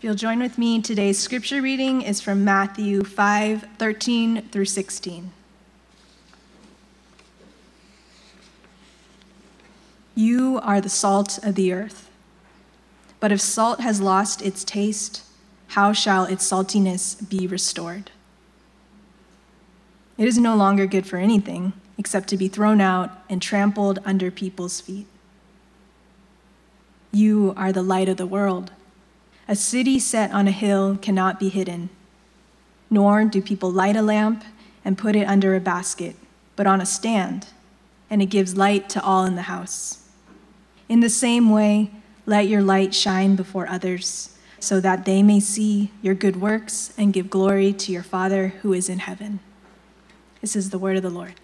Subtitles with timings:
[0.00, 5.30] If you'll join with me, today's scripture reading is from Matthew 5 13 through 16.
[10.14, 12.08] You are the salt of the earth.
[13.20, 15.22] But if salt has lost its taste,
[15.66, 18.10] how shall its saltiness be restored?
[20.16, 24.30] It is no longer good for anything except to be thrown out and trampled under
[24.30, 25.06] people's feet.
[27.12, 28.72] You are the light of the world.
[29.50, 31.90] A city set on a hill cannot be hidden,
[32.88, 34.44] nor do people light a lamp
[34.84, 36.14] and put it under a basket,
[36.54, 37.48] but on a stand,
[38.08, 40.08] and it gives light to all in the house.
[40.88, 41.90] In the same way,
[42.26, 47.12] let your light shine before others, so that they may see your good works and
[47.12, 49.40] give glory to your Father who is in heaven.
[50.40, 51.34] This is the word of the Lord.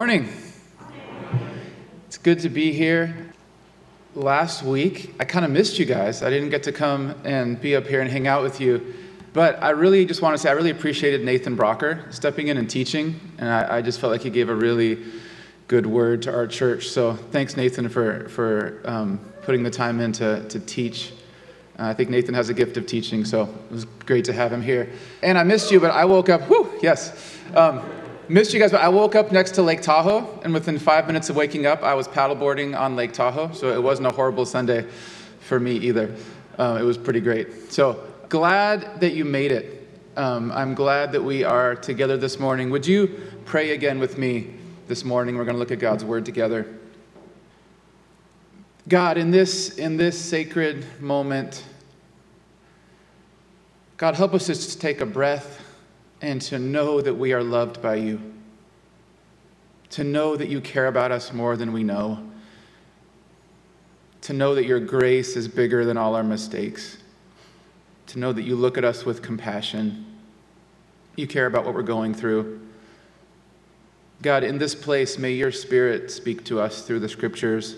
[0.00, 0.51] Morning.
[2.12, 3.32] It's good to be here.
[4.14, 6.22] Last week, I kind of missed you guys.
[6.22, 8.84] I didn't get to come and be up here and hang out with you.
[9.32, 12.68] But I really just want to say I really appreciated Nathan Brocker stepping in and
[12.68, 13.18] teaching.
[13.38, 15.02] And I, I just felt like he gave a really
[15.68, 16.88] good word to our church.
[16.88, 21.14] So thanks, Nathan, for, for um, putting the time in to, to teach.
[21.78, 24.52] Uh, I think Nathan has a gift of teaching, so it was great to have
[24.52, 24.90] him here.
[25.22, 27.38] And I missed you, but I woke up, whoo, yes.
[27.54, 27.82] Um,
[28.32, 31.28] Missed you guys, but I woke up next to Lake Tahoe, and within five minutes
[31.28, 34.86] of waking up, I was paddleboarding on Lake Tahoe, so it wasn't a horrible Sunday
[35.40, 36.16] for me either.
[36.58, 37.70] Uh, it was pretty great.
[37.70, 39.86] So glad that you made it.
[40.16, 42.70] Um, I'm glad that we are together this morning.
[42.70, 44.54] Would you pray again with me
[44.88, 45.36] this morning?
[45.36, 46.74] We're going to look at God's word together.
[48.88, 51.64] God, in this, in this sacred moment,
[53.98, 55.61] God, help us just take a breath
[56.22, 58.20] and to know that we are loved by you,
[59.90, 62.30] to know that you care about us more than we know,
[64.22, 66.98] to know that your grace is bigger than all our mistakes,
[68.06, 70.06] to know that you look at us with compassion,
[71.16, 72.60] you care about what we're going through.
[74.22, 77.76] God, in this place, may your spirit speak to us through the scriptures.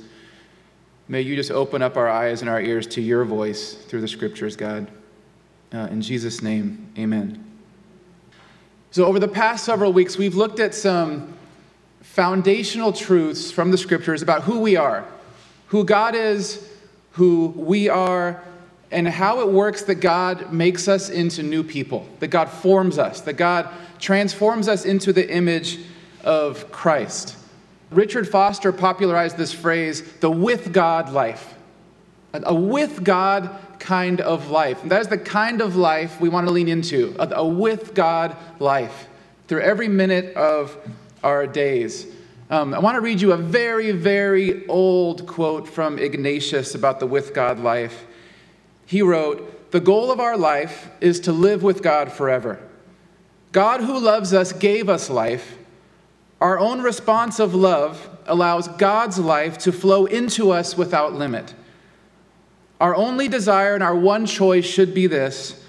[1.08, 4.08] May you just open up our eyes and our ears to your voice through the
[4.08, 4.90] scriptures, God.
[5.72, 7.43] Uh, in Jesus' name, amen.
[8.94, 11.34] So, over the past several weeks, we've looked at some
[12.00, 15.04] foundational truths from the scriptures about who we are,
[15.66, 16.64] who God is,
[17.10, 18.40] who we are,
[18.92, 23.20] and how it works that God makes us into new people, that God forms us,
[23.22, 23.68] that God
[23.98, 25.80] transforms us into the image
[26.22, 27.36] of Christ.
[27.90, 31.52] Richard Foster popularized this phrase, the with God life.
[32.32, 34.80] A with God kind of life.
[34.82, 37.94] And that is the kind of life we want to lean into a, a with
[37.94, 39.08] God life
[39.46, 40.74] through every minute of
[41.22, 42.06] our days.
[42.48, 47.06] Um, I want to read you a very, very old quote from Ignatius about the
[47.06, 48.06] with God life.
[48.86, 52.58] He wrote, The goal of our life is to live with God forever.
[53.52, 55.58] God, who loves us, gave us life.
[56.40, 61.54] Our own response of love allows God's life to flow into us without limit.
[62.80, 65.60] Our only desire and our one choice should be this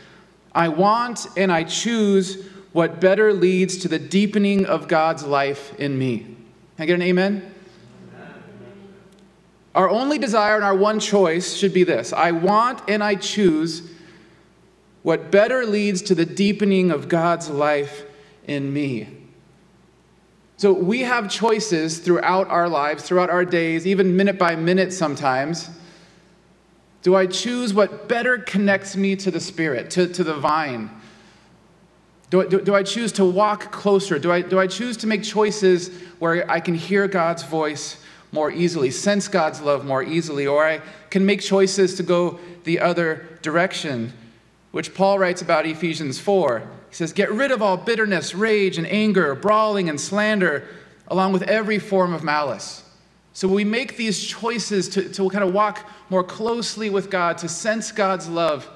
[0.53, 5.97] I want and I choose what better leads to the deepening of God's life in
[5.97, 6.19] me.
[6.19, 6.35] Can
[6.79, 7.51] I get an amen?
[9.73, 13.91] Our only desire and our one choice should be this I want and I choose
[15.03, 18.05] what better leads to the deepening of God's life
[18.47, 19.07] in me.
[20.57, 25.69] So we have choices throughout our lives, throughout our days, even minute by minute sometimes
[27.05, 30.89] do I choose what better connects me to the Spirit, to, to the vine?
[32.31, 34.17] Do I, do, do I choose to walk closer?
[34.17, 38.49] Do I, do I choose to make choices where I can hear God's voice more
[38.49, 43.27] easily, sense God's love more easily, or I can make choices to go the other
[43.43, 44.11] direction,
[44.71, 46.61] which Paul writes about Ephesians 4.
[46.89, 50.67] He says, Get rid of all bitterness, rage, and anger, brawling, and slander,
[51.07, 52.81] along with every form of malice.
[53.35, 57.49] So we make these choices to, to kind of walk more closely with God, to
[57.49, 58.69] sense God's love.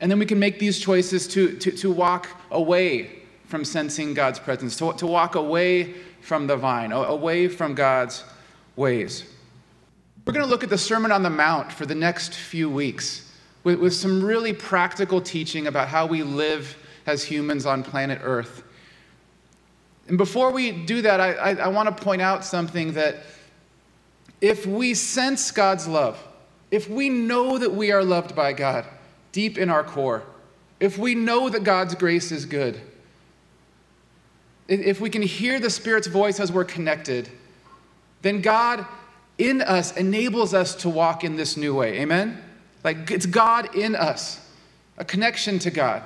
[0.00, 4.38] And then we can make these choices to, to, to walk away from sensing God's
[4.38, 8.22] presence, to, to walk away from the vine, away from God's
[8.76, 9.24] ways.
[10.24, 13.28] We're going to look at the Sermon on the Mount for the next few weeks
[13.64, 16.76] with, with some really practical teaching about how we live
[17.06, 18.62] as humans on planet Earth.
[20.08, 23.16] And before we do that, I, I, I want to point out something that
[24.40, 26.22] if we sense God's love,
[26.70, 28.84] if we know that we are loved by God
[29.32, 30.22] deep in our core,
[30.80, 32.80] if we know that God's grace is good,
[34.68, 37.28] if we can hear the Spirit's voice as we're connected,
[38.22, 38.86] then God
[39.38, 42.00] in us enables us to walk in this new way.
[42.00, 42.42] Amen?
[42.82, 44.40] Like it's God in us,
[44.98, 46.02] a connection to God.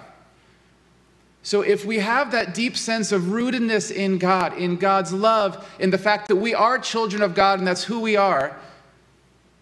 [1.48, 5.88] So if we have that deep sense of rootedness in God, in God's love, in
[5.88, 8.54] the fact that we are children of God and that's who we are,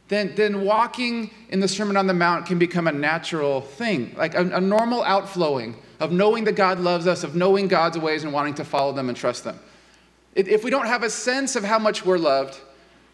[0.08, 4.34] then, then walking in the Sermon on the Mount can become a natural thing, like
[4.34, 8.32] a, a normal outflowing of knowing that God loves us, of knowing God's ways and
[8.32, 9.56] wanting to follow them and trust them.
[10.34, 12.58] If we don't have a sense of how much we're loved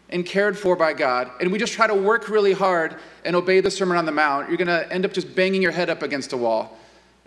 [0.09, 3.59] and cared for by God, and we just try to work really hard and obey
[3.59, 6.01] the Sermon on the Mount, you're going to end up just banging your head up
[6.01, 6.75] against a wall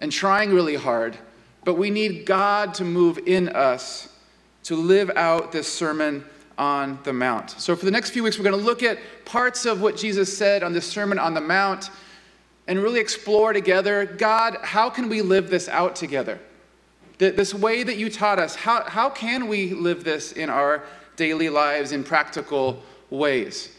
[0.00, 1.16] and trying really hard.
[1.66, 4.08] But we need God to move in us
[4.62, 6.24] to live out this Sermon
[6.56, 7.50] on the Mount.
[7.50, 10.38] So, for the next few weeks, we're going to look at parts of what Jesus
[10.38, 11.90] said on this Sermon on the Mount
[12.68, 16.38] and really explore together God, how can we live this out together?
[17.18, 20.84] This way that you taught us, how, how can we live this in our
[21.16, 22.80] daily lives in practical
[23.10, 23.74] ways?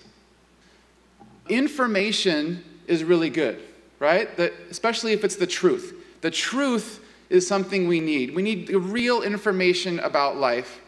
[1.47, 3.61] Information is really good,
[3.99, 4.35] right?
[4.35, 5.93] That, especially if it's the truth.
[6.19, 8.33] The truth is something we need.
[8.33, 10.81] We need real information about life.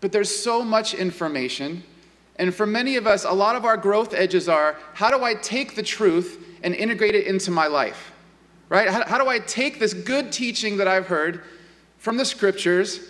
[0.00, 1.82] But there's so much information.
[2.36, 5.34] And for many of us, a lot of our growth edges are how do I
[5.34, 8.12] take the truth and integrate it into my life?
[8.68, 8.88] Right?
[8.88, 11.42] How, how do I take this good teaching that I've heard
[11.98, 13.00] from the scriptures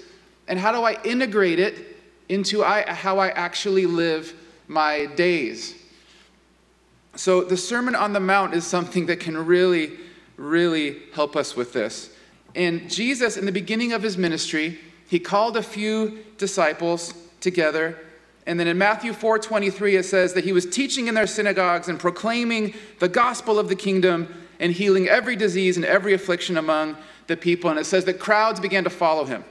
[0.49, 1.97] and how do I integrate it
[2.29, 4.35] into I, how I actually live
[4.67, 5.77] my days?
[7.17, 9.99] So, the Sermon on the Mount is something that can really,
[10.41, 12.11] really help us with this.
[12.55, 14.79] And Jesus, in the beginning of his ministry,
[15.09, 17.97] he called a few disciples together
[18.47, 22.01] and then in Matthew 4:23 it says that he was teaching in their synagogues and
[22.01, 24.27] proclaiming the gospel of the kingdom
[24.59, 26.97] and healing every disease and every affliction among
[27.27, 29.45] the people and it says that crowds began to follow him.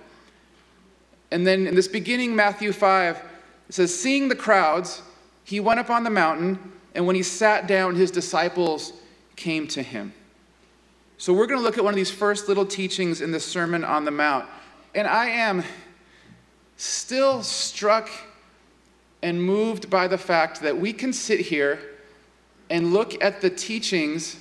[1.31, 3.24] And then in this beginning Matthew 5
[3.69, 5.01] it says seeing the crowds
[5.44, 8.94] he went up on the mountain and when he sat down his disciples
[9.36, 10.13] came to him.
[11.19, 13.83] So we're going to look at one of these first little teachings in the Sermon
[13.83, 14.45] on the Mount.
[14.95, 15.66] And I am
[16.77, 18.10] still struck
[19.21, 21.77] and moved by the fact that we can sit here
[22.69, 24.38] and look at the teachings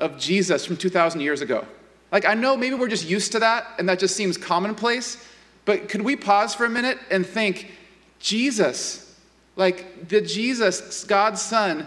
[0.00, 1.66] of Jesus from 2,000 years ago.
[2.10, 5.22] Like, I know maybe we're just used to that and that just seems commonplace,
[5.66, 7.72] but could we pause for a minute and think,
[8.20, 9.14] Jesus,
[9.54, 11.86] like the Jesus, God's Son,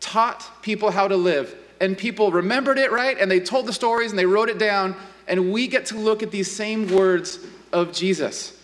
[0.00, 3.18] taught people how to live, and people remembered it, right?
[3.18, 4.94] And they told the stories and they wrote it down,
[5.28, 7.38] and we get to look at these same words
[7.72, 8.58] of Jesus.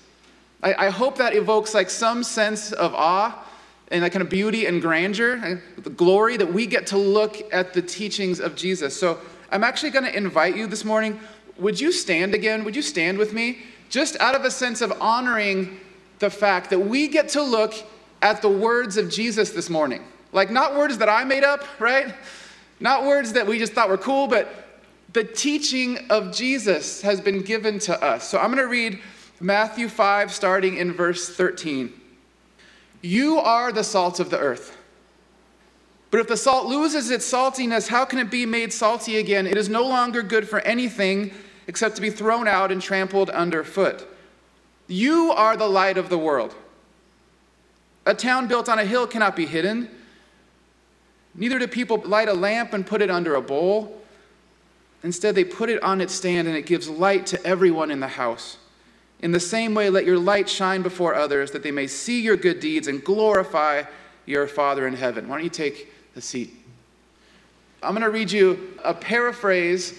[0.63, 3.47] I, I hope that evokes like some sense of awe
[3.91, 7.43] and that kind of beauty and grandeur, and the glory that we get to look
[7.53, 8.99] at the teachings of Jesus.
[8.99, 9.19] So
[9.51, 11.21] I'm actually going to invite you this morning.
[11.59, 12.65] Would you stand again?
[12.65, 13.59] Would you stand with me?
[13.91, 15.79] Just out of a sense of honoring
[16.21, 17.75] the fact that we get to look
[18.23, 20.03] at the words of Jesus this morning.
[20.33, 22.15] Like, not words that I made up, right?
[22.83, 24.53] Not words that we just thought were cool, but
[25.13, 28.29] the teaching of Jesus has been given to us.
[28.29, 28.99] So I'm going to read
[29.41, 31.93] Matthew 5, starting in verse 13.
[33.01, 34.77] You are the salt of the earth.
[36.11, 39.47] But if the salt loses its saltiness, how can it be made salty again?
[39.47, 41.33] It is no longer good for anything
[41.69, 44.09] except to be thrown out and trampled underfoot.
[44.89, 46.53] You are the light of the world.
[48.07, 49.89] A town built on a hill cannot be hidden.
[51.35, 54.03] Neither do people light a lamp and put it under a bowl.
[55.03, 58.09] Instead, they put it on its stand and it gives light to everyone in the
[58.09, 58.59] house.
[59.21, 62.37] In the same way, let your light shine before others, that they may see your
[62.37, 63.85] good deeds and glorify
[64.27, 65.29] your Father in heaven.
[65.29, 66.53] Why don't you take a seat?
[67.83, 69.95] I'm going to read you a paraphrase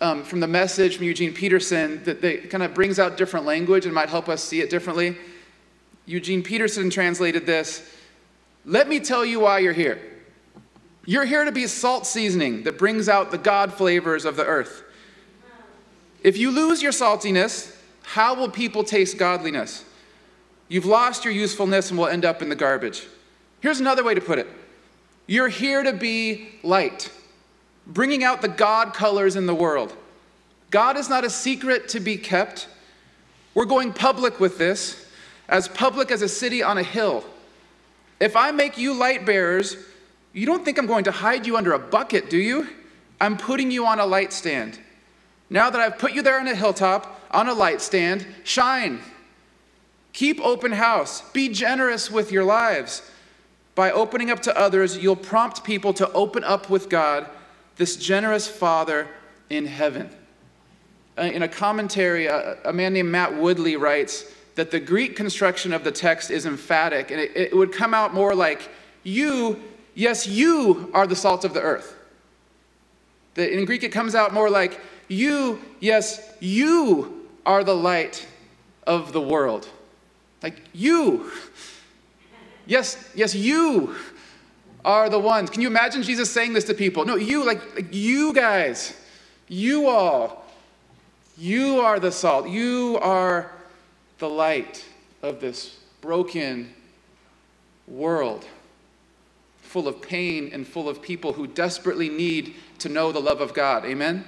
[0.00, 3.84] um, from the message from Eugene Peterson that, that kind of brings out different language
[3.84, 5.16] and might help us see it differently.
[6.06, 7.88] Eugene Peterson translated this
[8.64, 10.11] Let me tell you why you're here.
[11.04, 14.84] You're here to be salt seasoning that brings out the God flavors of the earth.
[16.22, 19.84] If you lose your saltiness, how will people taste godliness?
[20.68, 23.06] You've lost your usefulness and will end up in the garbage.
[23.60, 24.46] Here's another way to put it
[25.26, 27.10] You're here to be light,
[27.86, 29.96] bringing out the God colors in the world.
[30.70, 32.68] God is not a secret to be kept.
[33.54, 35.04] We're going public with this,
[35.48, 37.24] as public as a city on a hill.
[38.20, 39.76] If I make you light bearers,
[40.32, 42.68] you don't think I'm going to hide you under a bucket, do you?
[43.20, 44.78] I'm putting you on a light stand.
[45.50, 49.00] Now that I've put you there on a hilltop, on a light stand, shine.
[50.12, 51.22] Keep open house.
[51.30, 53.02] Be generous with your lives.
[53.74, 57.26] By opening up to others, you'll prompt people to open up with God,
[57.76, 59.08] this generous Father
[59.48, 60.10] in heaven.
[61.16, 65.72] Uh, in a commentary, a, a man named Matt Woodley writes that the Greek construction
[65.72, 68.68] of the text is emphatic, and it would come out more like,
[69.02, 69.62] You,
[69.94, 71.96] yes, you are the salt of the earth.
[73.36, 78.26] in Greek, it comes out more like, You, yes, you are the light
[78.86, 79.68] of the world.
[80.42, 81.30] Like, you.
[82.66, 83.96] Yes, yes, you
[84.84, 85.50] are the ones.
[85.50, 87.04] Can you imagine Jesus saying this to people?
[87.04, 88.94] No, you, like, like you guys,
[89.48, 90.44] you all,
[91.36, 92.48] you are the salt.
[92.48, 93.50] You are
[94.18, 94.84] the light
[95.22, 96.72] of this broken
[97.86, 98.46] world
[99.72, 103.54] full of pain and full of people who desperately need to know the love of
[103.54, 103.86] God.
[103.86, 104.22] Amen?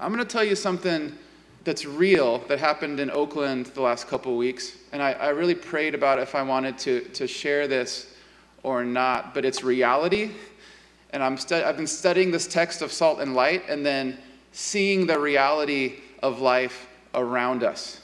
[0.00, 1.16] I'm going to tell you something
[1.62, 4.78] that's real that happened in Oakland the last couple weeks.
[4.90, 8.12] And I, I really prayed about if I wanted to, to share this
[8.64, 10.32] or not, but it's reality.
[11.10, 14.18] And I'm stu- I've been studying this text of salt and light and then
[14.50, 18.00] seeing the reality of life around us.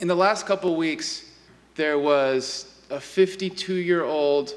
[0.00, 1.30] In the last couple weeks,
[1.76, 4.54] there was a 52 year old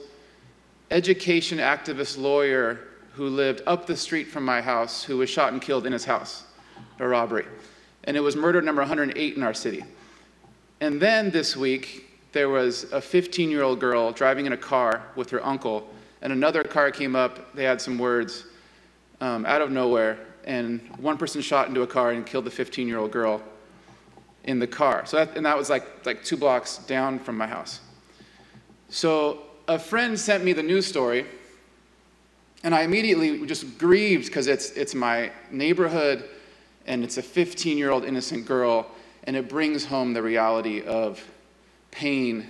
[0.92, 2.80] education activist lawyer
[3.14, 6.06] who lived up the street from my house who was shot and killed in his
[6.06, 6.44] house,
[7.00, 7.46] a robbery.
[8.06, 9.84] And it was murder number 108 in our city.
[10.82, 15.04] And then this week, there was a 15 year old girl driving in a car
[15.16, 15.90] with her uncle,
[16.22, 17.54] and another car came up.
[17.54, 18.46] They had some words
[19.20, 22.88] um, out of nowhere, and one person shot into a car and killed the 15
[22.88, 23.42] year old girl
[24.46, 25.06] in the car.
[25.06, 27.82] So that, and that was like, like two blocks down from my house.
[28.90, 31.26] So a friend sent me the news story,
[32.64, 36.28] and I immediately just grieved because it's, it's my neighborhood
[36.88, 38.88] and it's a 15 year old innocent girl,
[39.26, 41.24] and it brings home the reality of
[41.92, 42.48] pain,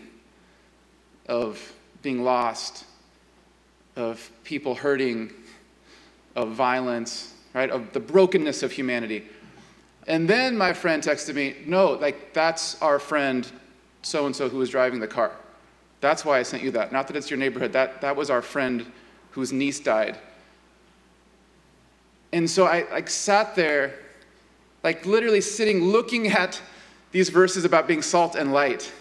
[1.27, 2.85] of being lost,
[3.97, 5.31] of people hurting,
[6.37, 7.69] of violence, right?
[7.69, 9.25] Of the brokenness of humanity.
[10.07, 13.49] And then my friend texted me, no, like that's our friend
[14.01, 15.33] so and so who was driving the car.
[16.01, 16.91] That's why I sent you that.
[16.91, 17.73] Not that it's your neighborhood.
[17.73, 18.85] That, that was our friend
[19.31, 20.17] whose niece died.
[22.31, 23.95] And so I like sat there,
[24.83, 26.61] like literally sitting, looking at
[27.11, 28.91] these verses about being salt and light.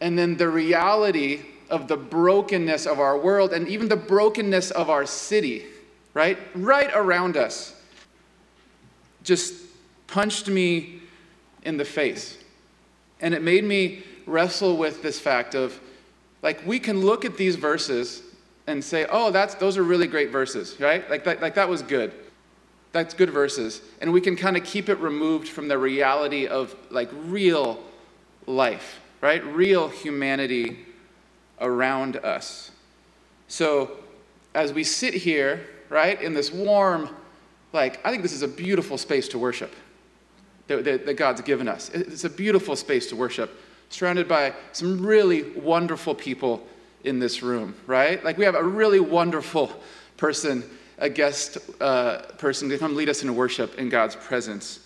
[0.00, 4.90] And then the reality of the brokenness of our world and even the brokenness of
[4.90, 5.64] our city,
[6.12, 6.36] right?
[6.54, 7.80] Right around us.
[9.22, 9.54] Just
[10.08, 11.00] punched me
[11.62, 12.36] in the face.
[13.20, 15.80] And it made me wrestle with this fact of
[16.42, 18.22] like we can look at these verses
[18.66, 21.08] and say, oh, that's, those are really great verses, right?
[21.10, 22.12] Like that, like that was good.
[22.92, 23.80] That's good verses.
[24.00, 27.82] And we can kind of keep it removed from the reality of like real
[28.46, 29.44] life, right?
[29.46, 30.84] Real humanity
[31.60, 32.70] around us.
[33.48, 33.92] So
[34.54, 37.08] as we sit here, right, in this warm,
[37.72, 39.74] like, I think this is a beautiful space to worship
[40.66, 41.90] that, that, that God's given us.
[41.90, 43.58] It's a beautiful space to worship,
[43.92, 46.66] surrounded by some really wonderful people
[47.04, 48.24] in this room, right?
[48.24, 49.70] Like we have a really wonderful
[50.16, 50.64] person,
[50.98, 54.80] a guest uh, person to come lead us in worship in God's presence.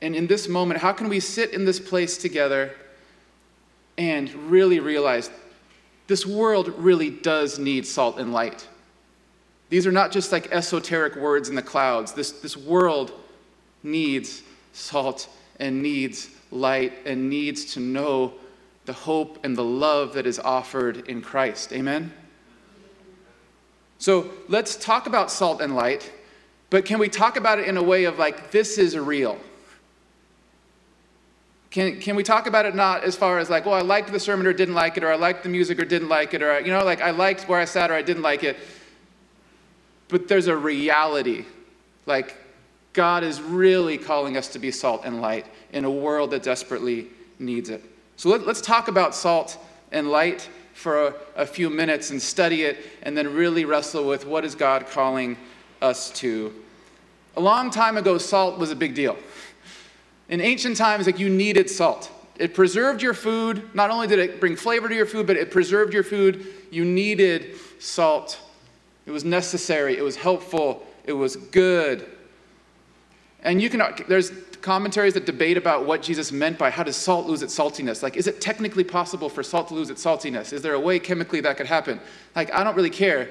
[0.00, 2.74] And in this moment, how can we sit in this place together
[3.96, 5.30] and really realize
[6.06, 8.68] this world really does need salt and light?
[9.70, 12.12] These are not just like esoteric words in the clouds.
[12.12, 13.12] This, this world
[13.82, 18.34] needs salt and needs light and needs to know
[18.86, 21.72] the hope and the love that is offered in Christ.
[21.72, 22.12] Amen?
[23.98, 26.10] So let's talk about salt and light,
[26.70, 29.38] but can we talk about it in a way of like, this is real?
[31.70, 34.20] Can, can we talk about it not as far as like, well, I liked the
[34.20, 36.58] sermon or didn't like it, or I liked the music or didn't like it, or,
[36.60, 38.56] you know, like I liked where I sat or I didn't like it.
[40.08, 41.44] But there's a reality.
[42.06, 42.36] Like,
[42.94, 47.08] God is really calling us to be salt and light in a world that desperately
[47.38, 47.84] needs it.
[48.16, 49.58] So let, us talk about salt
[49.92, 54.26] and light for a, a few minutes and study it and then really wrestle with
[54.26, 55.36] what is God calling
[55.80, 56.54] us to.
[57.36, 59.16] A long time ago, salt was a big deal.
[60.28, 62.10] In ancient times, like you needed salt.
[62.38, 63.74] It preserved your food.
[63.74, 66.46] Not only did it bring flavor to your food, but it preserved your food.
[66.70, 68.40] You needed salt.
[69.06, 72.06] It was necessary, it was helpful, it was good.
[73.42, 77.26] And you can, there's commentaries that debate about what Jesus meant by how does salt
[77.26, 78.02] lose its saltiness?
[78.02, 80.52] Like, is it technically possible for salt to lose its saltiness?
[80.52, 82.00] Is there a way chemically that could happen?
[82.34, 83.30] Like, I don't really care.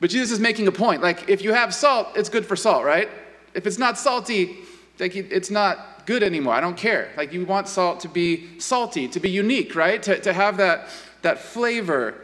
[0.00, 1.02] But Jesus is making a point.
[1.02, 3.08] Like, if you have salt, it's good for salt, right?
[3.52, 4.56] If it's not salty,
[4.98, 6.54] like, it's not good anymore.
[6.54, 7.10] I don't care.
[7.16, 10.02] Like, you want salt to be salty, to be unique, right?
[10.02, 10.88] To, to have that,
[11.20, 12.14] that flavor.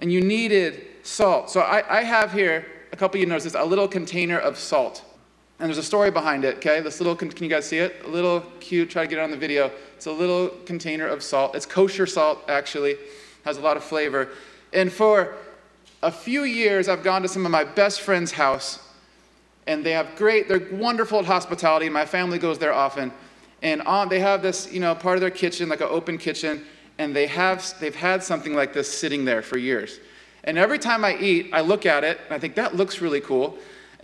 [0.00, 1.50] And you needed salt.
[1.50, 5.04] So I, I have here, a couple of you notices, a little container of salt.
[5.58, 6.80] And there's a story behind it, okay?
[6.80, 8.02] This little, can you guys see it?
[8.04, 9.70] A little cute, try to get it on the video.
[9.96, 11.54] It's a little container of salt.
[11.54, 12.96] It's kosher salt, actually,
[13.44, 14.28] has a lot of flavor.
[14.74, 15.34] And for
[16.02, 18.86] a few years, I've gone to some of my best friends' house,
[19.66, 21.88] and they have great, they're wonderful at hospitality.
[21.88, 23.10] My family goes there often.
[23.62, 26.66] And on, they have this, you know, part of their kitchen, like an open kitchen,
[26.98, 30.00] and they have, they've had something like this sitting there for years.
[30.44, 33.22] And every time I eat, I look at it, and I think that looks really
[33.22, 33.56] cool.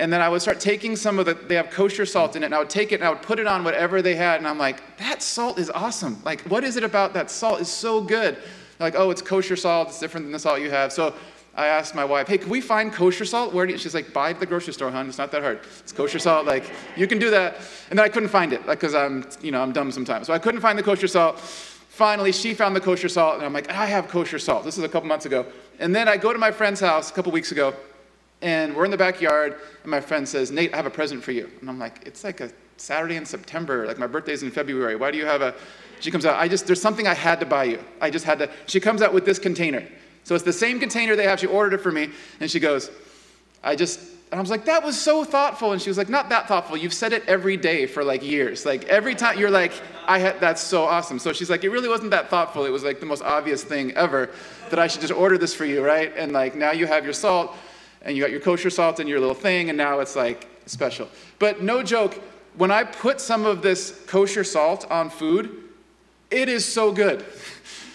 [0.02, 2.46] And then I would start taking some of the, they have kosher salt in it,
[2.46, 4.38] and I would take it and I would put it on whatever they had.
[4.38, 6.20] And I'm like, that salt is awesome.
[6.24, 8.34] Like, what is it about that salt is so good?
[8.34, 8.44] They're
[8.80, 9.90] like, oh, it's kosher salt.
[9.90, 10.92] It's different than the salt you have.
[10.92, 11.14] So
[11.54, 13.54] I asked my wife, hey, can we find kosher salt?
[13.54, 13.78] Where do you?
[13.78, 15.06] She's like, buy at the grocery store, hon.
[15.08, 15.60] It's not that hard.
[15.78, 16.46] It's kosher salt.
[16.46, 17.58] Like, you can do that.
[17.88, 20.26] And then I couldn't find it because I'm, you know, I'm dumb sometimes.
[20.26, 21.38] So I couldn't find the kosher salt.
[21.38, 24.64] Finally, she found the kosher salt, and I'm like, I have kosher salt.
[24.64, 25.46] This is a couple months ago.
[25.78, 27.72] And then I go to my friend's house a couple weeks ago,
[28.42, 31.32] and we're in the backyard, and my friend says, Nate, I have a present for
[31.32, 31.48] you.
[31.60, 33.86] And I'm like, it's like a Saturday in September.
[33.86, 34.96] Like, my birthday's in February.
[34.96, 35.54] Why do you have a.
[36.00, 37.78] She comes out, I just, there's something I had to buy you.
[38.00, 38.50] I just had to.
[38.66, 39.86] She comes out with this container.
[40.24, 41.38] So it's the same container they have.
[41.38, 42.90] She ordered it for me, and she goes,
[43.62, 44.00] I just,
[44.32, 45.72] and I was like, that was so thoughtful.
[45.72, 46.76] And she was like, not that thoughtful.
[46.76, 48.66] You've said it every day for like years.
[48.66, 49.72] Like every time you're like,
[50.06, 51.18] I had, that's so awesome.
[51.18, 52.64] So she's like, it really wasn't that thoughtful.
[52.64, 54.30] It was like the most obvious thing ever
[54.70, 56.12] that I should just order this for you, right?
[56.16, 57.54] And like now you have your salt
[58.02, 61.08] and you got your kosher salt and your little thing, and now it's like special.
[61.38, 62.20] But no joke,
[62.56, 65.62] when I put some of this kosher salt on food,
[66.30, 67.24] it is so good.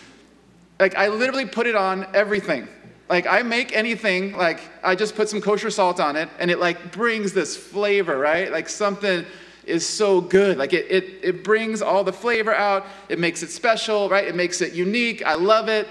[0.79, 2.67] like I literally put it on everything.
[3.09, 6.59] Like I make anything, like I just put some kosher salt on it and it
[6.59, 8.51] like brings this flavor, right?
[8.51, 9.25] Like something
[9.65, 10.57] is so good.
[10.57, 12.85] Like it, it, it brings all the flavor out.
[13.07, 14.27] It makes it special, right?
[14.27, 15.25] It makes it unique.
[15.25, 15.87] I love it.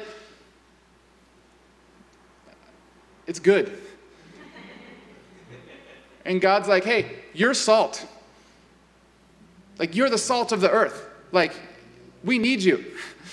[3.26, 3.78] It's good.
[6.26, 8.06] And God's like, hey, you're salt.
[9.78, 11.06] Like you're the salt of the earth.
[11.32, 11.52] Like
[12.24, 12.84] we need you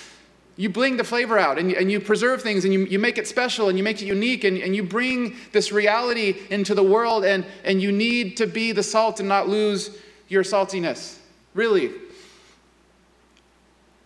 [0.56, 3.28] you bring the flavor out and and you preserve things and you, you make it
[3.28, 7.26] special and you make it unique and, and you bring this reality into the world
[7.26, 11.18] and, and you need to be the salt and not lose your saltiness.
[11.54, 11.92] Really.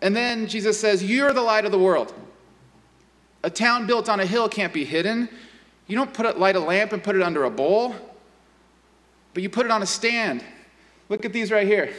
[0.02, 2.14] And then Jesus says, You're the light of the world.
[3.44, 5.30] A town built on a hill can't be hidden.
[5.88, 7.96] You don't put it, light a lamp and put it under a bowl,
[9.38, 10.44] but you put it on a stand.
[11.10, 11.94] Look at these right here.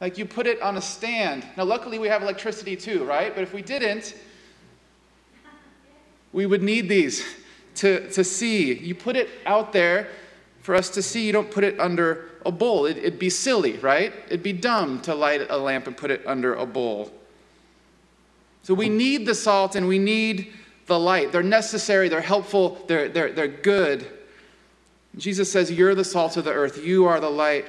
[0.00, 1.44] Like you put it on a stand.
[1.56, 3.34] Now, luckily, we have electricity too, right?
[3.34, 4.14] But if we didn't,
[6.32, 7.26] we would need these
[7.74, 8.72] to, to see.
[8.72, 10.06] You put it out there
[10.60, 11.26] for us to see.
[11.26, 12.86] You don't put it under a bowl.
[12.86, 14.12] It, it'd be silly, right?
[14.26, 17.10] It'd be dumb to light a lamp and put it under a bowl.
[18.62, 20.52] So we need the salt and we need
[20.86, 21.32] the light.
[21.32, 24.06] They're necessary, they're helpful, they're, they're, they're good.
[25.18, 27.66] Jesus says, You're the salt of the earth, you are the light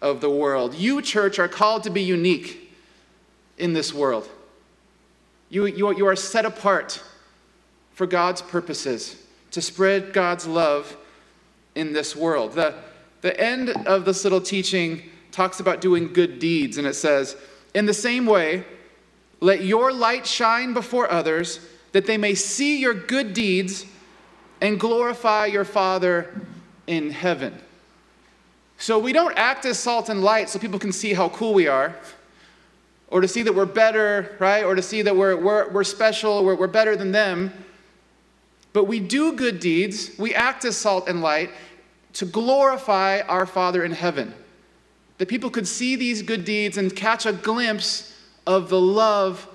[0.00, 0.74] of the world.
[0.74, 2.72] You, church, are called to be unique
[3.58, 4.28] in this world.
[5.48, 7.02] You, you, you are set apart
[7.92, 10.96] for God's purposes, to spread God's love
[11.74, 12.52] in this world.
[12.52, 12.74] The,
[13.20, 17.36] the end of this little teaching talks about doing good deeds, and it says,
[17.74, 18.64] In the same way,
[19.40, 21.60] let your light shine before others,
[21.92, 23.84] that they may see your good deeds
[24.60, 26.40] and glorify your Father
[26.90, 27.56] in heaven.
[28.76, 31.68] So we don't act as salt and light so people can see how cool we
[31.68, 31.94] are,
[33.08, 34.64] or to see that we're better, right?
[34.64, 37.52] Or to see that we're, we're, we're special, we're, we're better than them.
[38.72, 41.50] But we do good deeds, we act as salt and light
[42.14, 44.34] to glorify our Father in heaven.
[45.18, 49.46] That people could see these good deeds and catch a glimpse of the love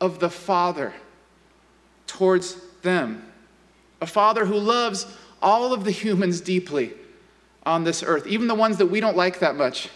[0.00, 0.92] of the Father
[2.08, 3.24] towards them.
[4.00, 5.06] A Father who loves
[5.42, 6.92] all of the humans deeply
[7.64, 9.88] on this earth, even the ones that we don't like that much.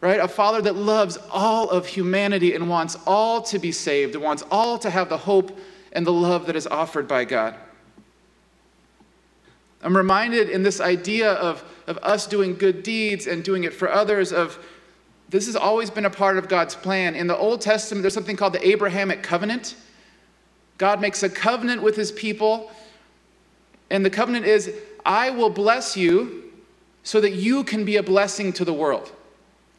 [0.00, 0.20] Right?
[0.20, 4.42] A father that loves all of humanity and wants all to be saved and wants
[4.50, 5.58] all to have the hope
[5.92, 7.54] and the love that is offered by God.
[9.82, 13.90] I'm reminded in this idea of, of us doing good deeds and doing it for
[13.90, 14.58] others of
[15.28, 17.14] this has always been a part of God's plan.
[17.14, 19.74] In the Old Testament, there's something called the Abrahamic covenant.
[20.78, 22.70] God makes a covenant with his people,
[23.90, 24.72] and the covenant is
[25.04, 26.52] I will bless you
[27.02, 29.12] so that you can be a blessing to the world.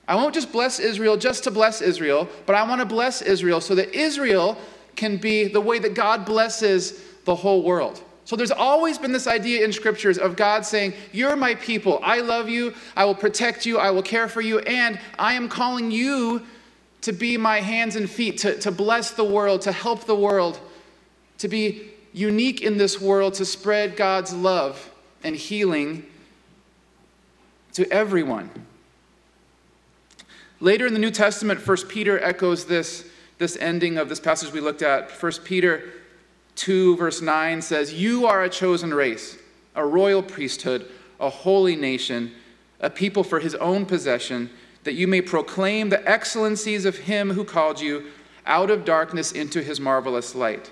[0.08, 3.60] I won't just bless Israel just to bless Israel, but I want to bless Israel
[3.60, 4.58] so that Israel
[4.96, 8.02] can be the way that God blesses the whole world.
[8.24, 12.00] So there's always been this idea in scriptures of God saying, You're my people.
[12.04, 12.74] I love you.
[12.96, 13.78] I will protect you.
[13.78, 14.60] I will care for you.
[14.60, 16.44] And I am calling you
[17.02, 20.60] to be my hands and feet, to, to bless the world, to help the world,
[21.38, 24.90] to be unique in this world, to spread God's love
[25.24, 26.06] and healing
[27.74, 28.50] to everyone.
[30.62, 33.06] Later in the New Testament, 1 Peter echoes this,
[33.38, 35.12] this ending of this passage we looked at.
[35.12, 35.92] 1 Peter
[36.56, 39.38] 2, verse 9 says, You are a chosen race,
[39.76, 42.32] a royal priesthood, a holy nation,
[42.80, 44.50] a people for his own possession,
[44.86, 48.06] that you may proclaim the excellencies of him who called you
[48.46, 50.72] out of darkness into his marvelous light.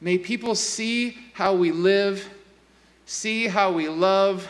[0.00, 2.28] May people see how we live,
[3.06, 4.48] see how we love,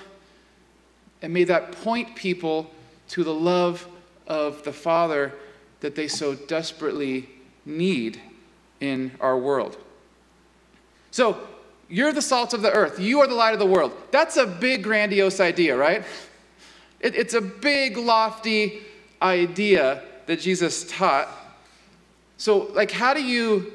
[1.22, 2.70] and may that point people
[3.08, 3.86] to the love
[4.26, 5.32] of the Father
[5.80, 7.28] that they so desperately
[7.66, 8.20] need
[8.80, 9.76] in our world.
[11.10, 11.46] So,
[11.88, 13.00] you're the salt of the earth.
[13.00, 13.92] You are the light of the world.
[14.12, 16.04] That's a big, grandiose idea, right?
[17.00, 18.82] It, it's a big, lofty
[19.20, 21.28] idea that Jesus taught.
[22.36, 23.72] So, like, how do you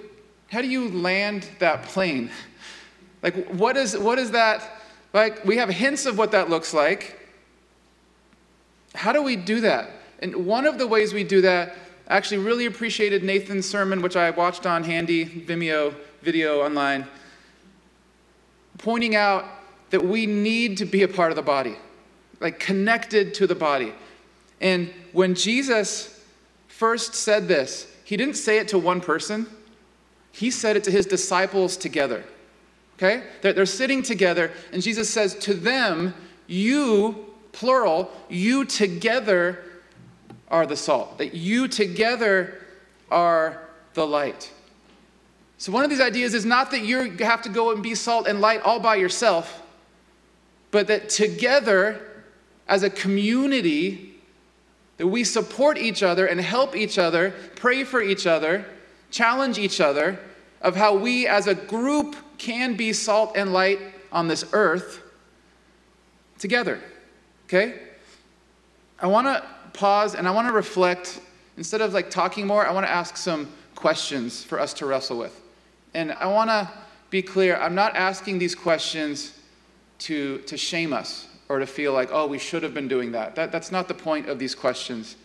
[0.49, 2.29] how do you land that plane?
[3.21, 4.81] Like, what is what is that?
[5.13, 7.19] Like, we have hints of what that looks like.
[8.93, 9.89] How do we do that?
[10.19, 11.75] And one of the ways we do that,
[12.07, 17.07] I actually really appreciated Nathan's sermon, which I watched on Handy Vimeo video online,
[18.77, 19.45] pointing out
[19.89, 21.75] that we need to be a part of the body,
[22.39, 23.93] like connected to the body.
[24.61, 26.23] And when Jesus
[26.67, 29.47] first said this, he didn't say it to one person,
[30.35, 32.25] he said it to his disciples together.
[32.97, 33.23] Okay?
[33.41, 36.13] They're, they're sitting together, and Jesus says to them,
[36.45, 39.63] You, plural, you together
[40.49, 42.61] are the salt, that you together
[43.09, 43.61] are
[43.93, 44.51] the light.
[45.57, 48.27] So, one of these ideas is not that you have to go and be salt
[48.27, 49.63] and light all by yourself,
[50.71, 52.01] but that together,
[52.67, 54.15] as a community,
[54.97, 58.65] that we support each other and help each other, pray for each other,
[59.15, 60.19] challenge each other
[60.59, 63.79] of how we as a group can be salt and light
[64.11, 65.01] on this earth
[66.37, 66.81] together.
[67.45, 67.79] Okay?
[68.99, 71.21] I want to pause and I want to reflect.
[71.55, 75.17] Instead of like talking more, I want to ask some questions for us to wrestle
[75.17, 75.41] with.
[75.93, 76.69] And I want to
[77.09, 79.39] be clear I'm not asking these questions
[79.99, 83.35] to, to shame us or to feel like, oh, we should have been doing that.
[83.35, 83.53] that.
[83.53, 85.15] That's not the point of these questions.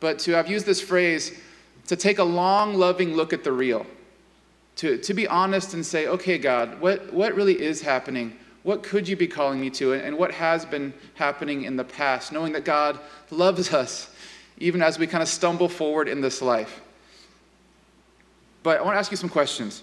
[0.00, 1.38] But to, I've used this phrase,
[1.86, 3.86] to take a long, loving look at the real.
[4.76, 8.36] To, to be honest and say, okay, God, what, what really is happening?
[8.62, 9.94] What could you be calling me to?
[9.94, 12.32] And what has been happening in the past?
[12.32, 12.98] Knowing that God
[13.30, 14.10] loves us
[14.58, 16.80] even as we kind of stumble forward in this life.
[18.62, 19.82] But I want to ask you some questions.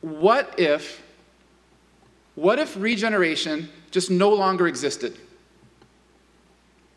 [0.00, 1.02] What if,
[2.34, 5.18] what if regeneration just no longer existed?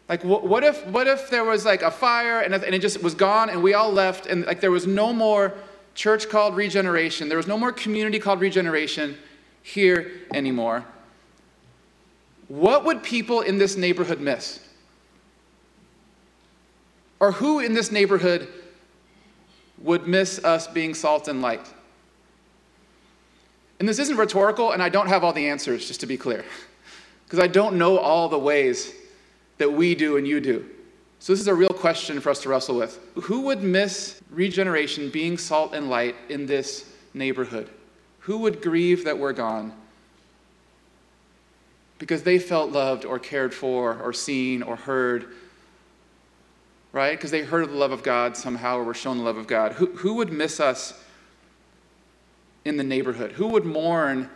[0.09, 3.13] Like, what if, what if there was like a fire and, and it just was
[3.13, 5.53] gone and we all left and like there was no more
[5.95, 9.17] church called regeneration, there was no more community called regeneration
[9.63, 10.85] here anymore?
[12.47, 14.65] What would people in this neighborhood miss?
[17.19, 18.47] Or who in this neighborhood
[19.79, 21.67] would miss us being salt and light?
[23.79, 26.45] And this isn't rhetorical, and I don't have all the answers, just to be clear,
[27.25, 28.93] because I don't know all the ways
[29.57, 30.65] that we do and you do.
[31.19, 32.99] So, this is a real question for us to wrestle with.
[33.23, 37.69] Who would miss regeneration being salt and light in this neighborhood?
[38.19, 39.73] Who would grieve that we're gone?
[41.97, 45.33] Because they felt loved or cared for or seen or heard
[46.97, 47.11] right?
[47.11, 49.45] Because they heard of the love of God somehow or were shown the love of
[49.45, 49.73] God.
[49.73, 50.99] Who, who would miss us
[52.65, 53.33] in the neighborhood?
[53.33, 54.29] Who would mourn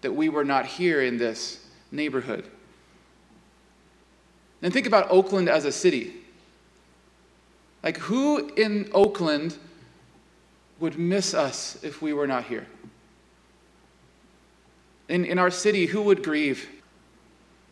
[0.00, 2.50] that we were not here in this neighborhood?
[4.62, 6.14] And think about Oakland as a city.
[7.82, 9.56] Like, who in Oakland
[10.80, 12.66] would miss us if we were not here?
[15.08, 16.68] In, in our city, who would grieve?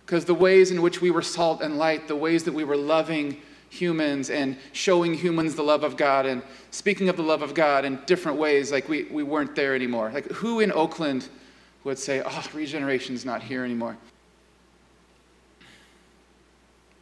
[0.05, 2.77] Because the ways in which we were salt and light, the ways that we were
[2.77, 7.53] loving humans and showing humans the love of God and speaking of the love of
[7.53, 10.11] God in different ways, like we, we weren't there anymore.
[10.15, 11.29] Like, who in Oakland
[11.83, 13.97] would say, oh, regeneration's not here anymore?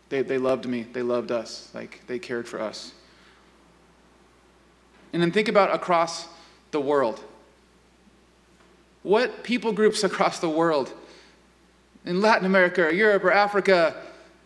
[0.08, 2.92] They, they loved me, they loved us, like, they cared for us.
[5.12, 6.28] And then think about across
[6.70, 7.22] the world.
[9.02, 10.92] What people groups across the world,
[12.04, 13.96] in Latin America or Europe or Africa,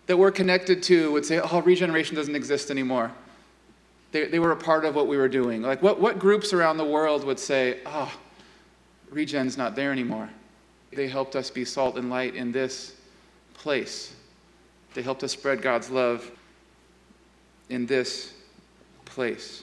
[0.07, 3.11] that we're connected to would say, oh, regeneration doesn't exist anymore.
[4.13, 5.63] they, they were a part of what we were doing.
[5.63, 8.13] Like, what, what groups around the world would say, oh,
[9.11, 10.29] Regen's not there anymore?
[10.93, 12.95] They helped us be salt and light in this
[13.55, 14.15] place.
[14.99, 16.29] They helped us spread God's love
[17.69, 18.33] in this
[19.05, 19.63] place.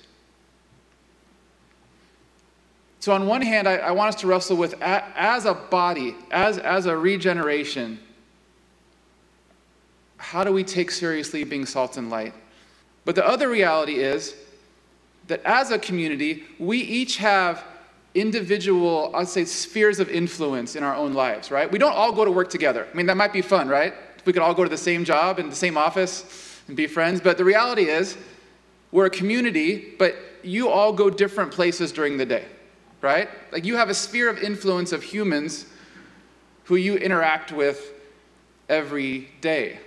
[3.01, 6.57] So, on one hand, I, I want us to wrestle with as a body, as,
[6.57, 7.99] as a regeneration,
[10.15, 12.33] how do we take seriously being salt and light?
[13.03, 14.35] But the other reality is
[15.27, 17.61] that as a community, we each have
[18.13, 21.69] individual, I'd say, spheres of influence in our own lives, right?
[21.69, 22.87] We don't all go to work together.
[22.89, 23.93] I mean, that might be fun, right?
[24.25, 27.21] We could all go to the same job and the same office and be friends.
[27.21, 28.17] But the reality is,
[28.91, 32.45] we're a community, but you all go different places during the day,
[33.01, 33.29] right?
[33.51, 35.65] Like you have a sphere of influence of humans
[36.65, 37.91] who you interact with
[38.69, 39.79] every day.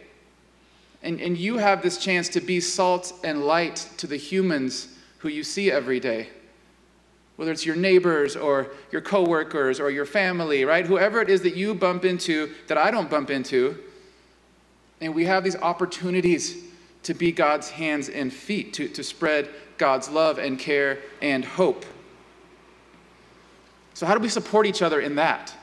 [1.03, 5.29] And, and you have this chance to be salt and light to the humans who
[5.29, 6.29] you see every day.
[7.37, 10.85] Whether it's your neighbors or your coworkers or your family, right?
[10.85, 13.79] Whoever it is that you bump into that I don't bump into.
[15.01, 16.65] And we have these opportunities
[17.05, 21.87] to be God's hands and feet, to, to spread God's love and care and hope.
[23.95, 25.55] So, how do we support each other in that?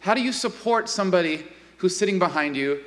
[0.00, 1.46] How do you support somebody
[1.78, 2.80] who's sitting behind you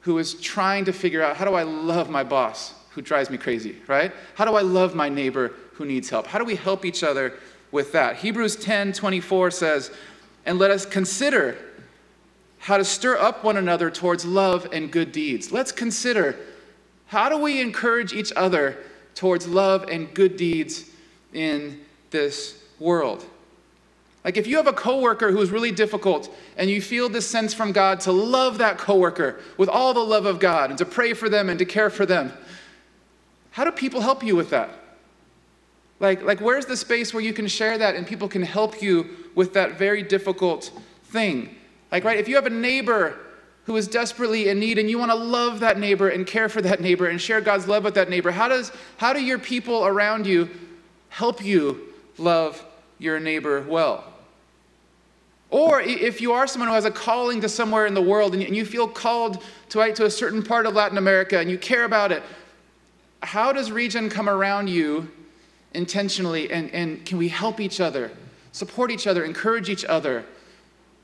[0.00, 3.38] who is trying to figure out how do I love my boss who drives me
[3.38, 4.12] crazy, right?
[4.34, 6.26] How do I love my neighbor who needs help?
[6.26, 7.34] How do we help each other
[7.70, 8.16] with that?
[8.16, 9.90] Hebrews 10 24 says,
[10.46, 11.56] And let us consider
[12.60, 15.50] how to stir up one another towards love and good deeds.
[15.50, 16.36] Let's consider
[17.06, 18.76] how do we encourage each other
[19.14, 20.90] towards love and good deeds
[21.32, 23.24] in this world?
[24.24, 27.72] Like if you have a coworker who's really difficult and you feel this sense from
[27.72, 31.30] God to love that coworker with all the love of God and to pray for
[31.30, 32.30] them and to care for them,
[33.52, 34.70] how do people help you with that?
[35.98, 39.16] Like, like where's the space where you can share that and people can help you
[39.34, 40.70] with that very difficult
[41.04, 41.56] thing?
[41.92, 43.16] Like, right, if you have a neighbor
[43.64, 46.62] who is desperately in need and you want to love that neighbor and care for
[46.62, 49.86] that neighbor and share God's love with that neighbor, how, does, how do your people
[49.86, 50.48] around you
[51.08, 52.64] help you love
[52.98, 54.04] your neighbor well?
[55.50, 58.56] Or if you are someone who has a calling to somewhere in the world and
[58.56, 61.84] you feel called to, right, to a certain part of Latin America and you care
[61.84, 62.22] about it,
[63.22, 65.10] how does Regen come around you
[65.74, 68.12] intentionally and, and can we help each other,
[68.52, 70.24] support each other, encourage each other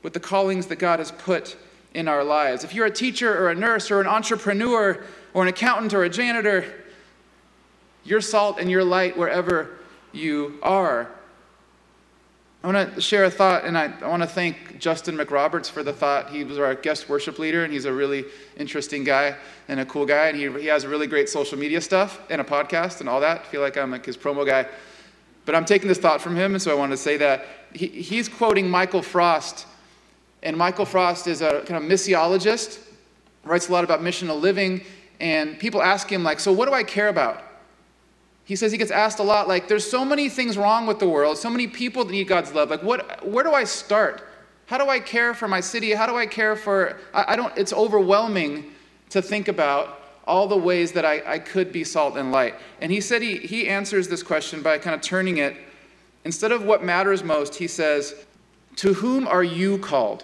[0.03, 1.55] with the callings that God has put
[1.93, 2.63] in our lives?
[2.63, 6.09] If you're a teacher or a nurse or an entrepreneur or an accountant or a
[6.09, 6.65] janitor,
[8.03, 9.77] you're salt and you're light wherever
[10.13, 11.09] you are.
[12.63, 15.83] I want to share a thought, and I, I want to thank Justin McRoberts for
[15.83, 16.31] the thought.
[16.31, 18.25] He was our guest worship leader, and he's a really
[18.57, 19.35] interesting guy
[19.67, 20.27] and a cool guy.
[20.27, 23.41] And he, he has really great social media stuff and a podcast and all that.
[23.41, 24.67] I feel like I'm like his promo guy.
[25.45, 27.45] But I'm taking this thought from him, and so I want to say that.
[27.73, 29.67] He, he's quoting Michael Frost,
[30.43, 32.79] and Michael Frost is a kind of missiologist,
[33.43, 34.83] writes a lot about missional living,
[35.19, 37.43] and people ask him, like, so what do I care about?
[38.47, 41.07] he says he gets asked a lot like there's so many things wrong with the
[41.07, 42.69] world so many people that need god's love.
[42.69, 44.23] Like what where do i start?
[44.67, 45.91] How do i care for my city?
[45.91, 48.71] How do i care for i, I don't it's overwhelming
[49.09, 52.55] to think about all the ways that I, I could be salt and light.
[52.81, 55.55] And he said he, he answers this question by kind of turning it.
[56.25, 58.15] Instead of what matters most he says
[58.77, 60.23] to whom are you called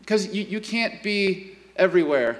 [0.00, 2.38] because you, you can't be everywhere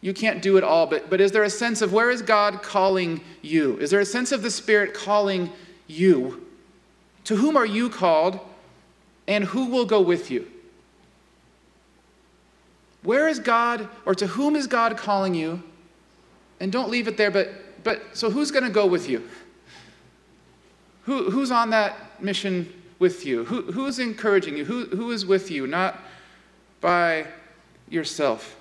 [0.00, 2.62] you can't do it all, but, but is there a sense of where is God
[2.62, 3.76] calling you?
[3.78, 5.50] Is there a sense of the Spirit calling
[5.88, 6.46] you?
[7.24, 8.38] To whom are you called,
[9.26, 10.46] and who will go with you?
[13.02, 15.62] Where is God, or to whom is God calling you?
[16.60, 17.50] And don't leave it there, but,
[17.82, 19.28] but so who's going to go with you?
[21.04, 23.44] Who, who's on that mission with you?
[23.44, 24.64] Who, who's encouraging you?
[24.64, 25.66] Who, who is with you?
[25.66, 26.00] Not
[26.80, 27.26] by
[27.88, 28.56] yourself.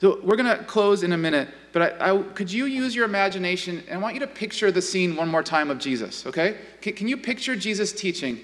[0.00, 3.06] So we're going to close in a minute, but I, I, could you use your
[3.06, 3.82] imagination?
[3.88, 6.58] And I want you to picture the scene one more time of Jesus, okay?
[6.82, 8.40] Can, can you picture Jesus teaching?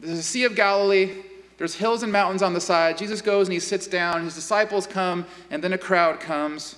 [0.00, 1.22] There's a Sea of Galilee.
[1.58, 2.98] There's hills and mountains on the side.
[2.98, 4.24] Jesus goes and he sits down.
[4.24, 6.76] His disciples come, and then a crowd comes.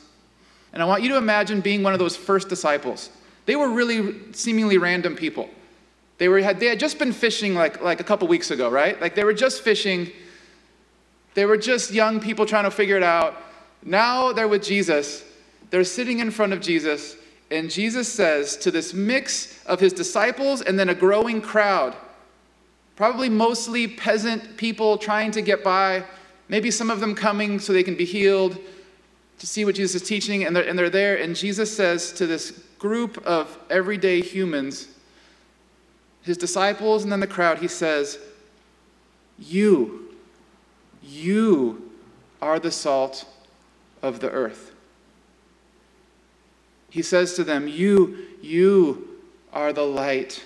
[0.72, 3.10] And I want you to imagine being one of those first disciples.
[3.46, 5.50] They were really seemingly random people.
[6.20, 9.00] They, were, had, they had just been fishing like, like a couple weeks ago, right?
[9.00, 10.12] Like they were just fishing
[11.34, 13.36] they were just young people trying to figure it out.
[13.82, 15.24] Now they're with Jesus.
[15.70, 17.16] They're sitting in front of Jesus,
[17.50, 21.94] and Jesus says to this mix of his disciples and then a growing crowd,
[22.96, 26.02] probably mostly peasant people trying to get by,
[26.48, 28.58] maybe some of them coming so they can be healed,
[29.38, 32.26] to see what Jesus is teaching, and they're, and they're there, and Jesus says to
[32.26, 34.88] this group of everyday humans,
[36.30, 38.16] his disciples, and then the crowd, he says,
[39.36, 40.14] You,
[41.02, 41.90] you
[42.40, 43.24] are the salt
[44.00, 44.72] of the earth.
[46.88, 49.18] He says to them, You, you
[49.52, 50.44] are the light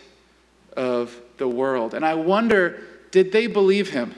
[0.74, 1.92] of the world.
[1.92, 4.14] And I wonder, did they believe him?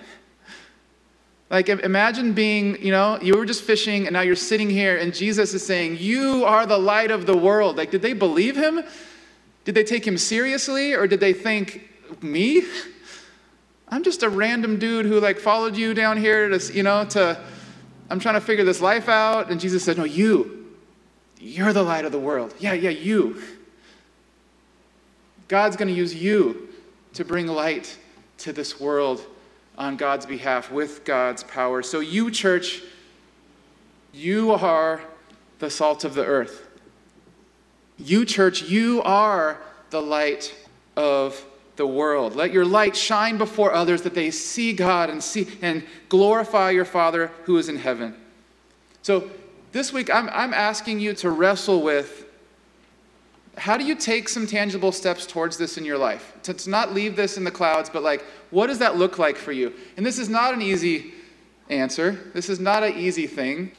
[1.51, 5.13] Like, imagine being, you know, you were just fishing and now you're sitting here and
[5.13, 7.77] Jesus is saying, You are the light of the world.
[7.77, 8.85] Like, did they believe him?
[9.67, 11.91] Did they take him seriously or did they think,
[12.23, 12.63] Me?
[13.89, 17.39] I'm just a random dude who, like, followed you down here to, you know, to,
[18.09, 19.51] I'm trying to figure this life out.
[19.51, 20.73] And Jesus said, No, you.
[21.39, 22.55] You're the light of the world.
[22.61, 23.43] Yeah, yeah, you.
[25.49, 26.69] God's going to use you
[27.15, 27.99] to bring light
[28.39, 29.27] to this world
[29.77, 31.83] on God's behalf with God's power.
[31.83, 32.83] So, you, church,
[34.13, 35.03] you are
[35.59, 36.66] the salt of the earth.
[37.99, 39.59] You, church, you are
[39.91, 40.55] the light
[40.97, 41.45] of
[41.77, 42.35] the world.
[42.35, 46.85] Let your light shine before others that they see God and see and glorify your
[46.85, 48.15] Father who is in heaven.
[49.03, 49.31] So,
[49.73, 52.25] this week I'm, I'm asking you to wrestle with
[53.59, 56.35] how do you take some tangible steps towards this in your life?
[56.45, 59.37] To, to, not leave this in the clouds, but like, what does that look like
[59.37, 59.73] for you?
[59.97, 61.15] And this is not an easy
[61.71, 62.31] answer.
[62.35, 63.73] This is not an easy thing.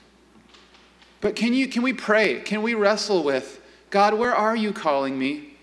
[1.21, 2.41] But can you can we pray?
[2.41, 5.54] Can we wrestle with God, where are you calling me?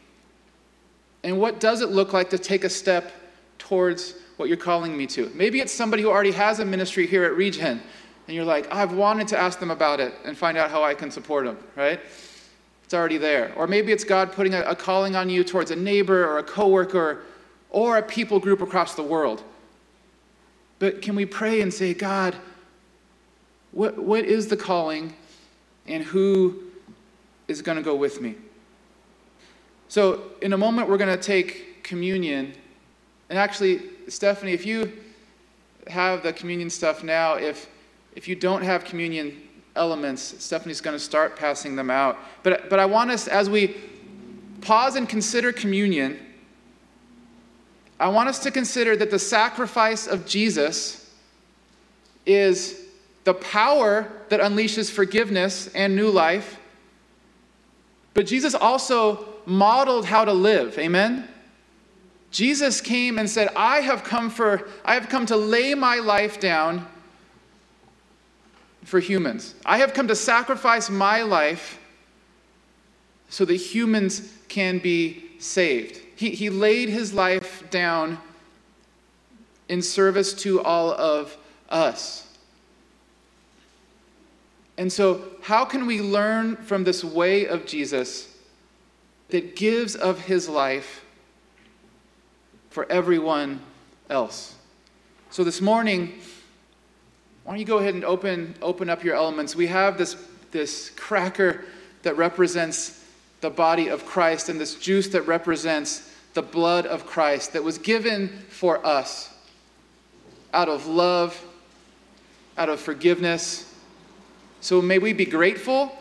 [1.22, 3.12] And what does it look like to take a step
[3.58, 5.30] towards what you're calling me to?
[5.34, 7.80] Maybe it's somebody who already has a ministry here at Regen,
[8.26, 10.94] and you're like, I've wanted to ask them about it and find out how I
[10.94, 12.00] can support them, right?
[12.84, 13.52] It's already there.
[13.56, 16.42] Or maybe it's God putting a, a calling on you towards a neighbor or a
[16.42, 17.22] coworker
[17.70, 19.42] or a people group across the world.
[20.78, 22.36] But can we pray and say, God,
[23.72, 25.14] what, what is the calling
[25.86, 26.63] and who
[27.48, 28.36] is going to go with me?
[29.88, 32.54] So, in a moment, we're going to take communion.
[33.28, 34.92] And actually, Stephanie, if you
[35.86, 37.68] have the communion stuff now, if,
[38.16, 39.44] if you don't have communion,
[39.76, 40.22] elements.
[40.42, 42.18] Stephanie's going to start passing them out.
[42.42, 43.76] But, but I want us, as we
[44.60, 46.18] pause and consider communion,
[47.98, 51.12] I want us to consider that the sacrifice of Jesus
[52.26, 52.86] is
[53.24, 56.58] the power that unleashes forgiveness and new life.
[58.14, 60.78] But Jesus also modeled how to live.
[60.78, 61.28] Amen?
[62.30, 66.40] Jesus came and said, I have come for I have come to lay my life
[66.40, 66.86] down
[68.84, 69.54] for humans.
[69.64, 71.78] I have come to sacrifice my life
[73.28, 76.00] so that humans can be saved.
[76.16, 78.18] He, he laid his life down
[79.68, 81.36] in service to all of
[81.68, 82.33] us.
[84.76, 88.36] And so, how can we learn from this way of Jesus
[89.28, 91.04] that gives of his life
[92.70, 93.60] for everyone
[94.10, 94.56] else?
[95.30, 96.18] So, this morning,
[97.44, 99.54] why don't you go ahead and open, open up your elements?
[99.54, 100.16] We have this,
[100.50, 101.64] this cracker
[102.02, 103.04] that represents
[103.40, 107.78] the body of Christ and this juice that represents the blood of Christ that was
[107.78, 109.30] given for us
[110.52, 111.44] out of love,
[112.56, 113.73] out of forgiveness.
[114.64, 115.94] So may we be grateful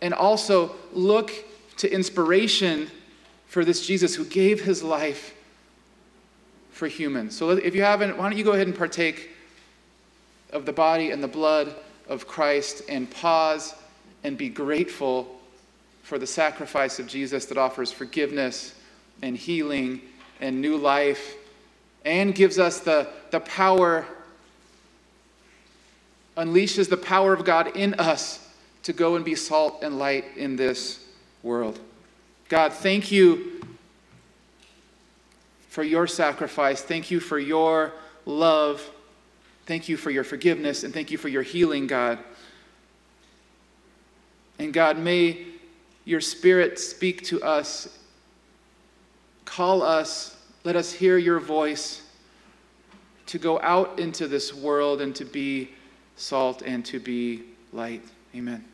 [0.00, 1.32] and also look
[1.76, 2.90] to inspiration
[3.46, 5.34] for this Jesus who gave his life
[6.70, 7.36] for humans.
[7.36, 9.32] So if you haven't, why don't you go ahead and partake
[10.50, 11.74] of the body and the blood
[12.08, 13.74] of Christ and pause
[14.24, 15.38] and be grateful
[16.02, 18.76] for the sacrifice of Jesus that offers forgiveness
[19.20, 20.00] and healing
[20.40, 21.36] and new life
[22.06, 24.06] and gives us the, the power,
[26.36, 28.46] unleashes the power of God in us
[28.82, 31.04] to go and be salt and light in this
[31.42, 31.80] world.
[32.48, 33.60] God, thank you
[35.68, 36.82] for your sacrifice.
[36.82, 37.92] Thank you for your
[38.24, 38.88] love.
[39.66, 42.18] Thank you for your forgiveness and thank you for your healing, God.
[44.58, 45.46] And God, may
[46.04, 47.98] your Spirit speak to us,
[49.44, 52.02] call us, let us hear your voice
[53.26, 55.70] to go out into this world and to be
[56.16, 57.42] salt and to be
[57.72, 58.02] light.
[58.34, 58.64] Amen.